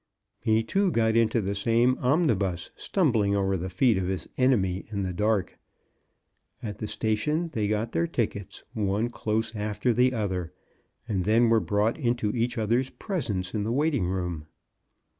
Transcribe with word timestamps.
He, 0.39 0.63
too, 0.63 0.89
got 0.89 1.15
into 1.15 1.41
the 1.41 1.53
same 1.53 1.95
omnibus, 1.99 2.71
stumbling 2.75 3.35
over 3.35 3.55
the 3.55 3.69
feet 3.69 3.99
of 3.99 4.07
his 4.07 4.27
enemy 4.35 4.83
in 4.89 5.03
the 5.03 5.13
dark. 5.13 5.59
At 6.63 6.79
the 6.79 6.87
station 6.87 7.49
they 7.49 7.67
got 7.67 7.89
MRS. 7.91 7.91
BROWN 7.91 8.05
DOES 8.05 8.09
ESCAPE. 8.09 8.13
63 8.13 8.23
their 8.25 8.25
tickets, 8.41 8.63
one 8.73 9.09
close 9.11 9.55
after 9.55 9.93
the 9.93 10.11
other, 10.13 10.53
and 11.07 11.23
then 11.23 11.49
were 11.49 11.59
brought 11.59 11.99
into 11.99 12.35
each 12.35 12.57
other's 12.57 12.89
presence 12.89 13.53
in 13.53 13.61
the 13.61 13.71
waiting 13.71 14.07
room. 14.07 14.47